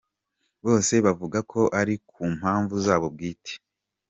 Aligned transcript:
Bose 0.65 0.93
bavuga 1.05 1.39
ko 1.51 1.61
ari 1.79 1.95
ku 2.09 2.21
mpamvu 2.37 2.75
zabo 2.85 3.07
bwite. 3.13 3.53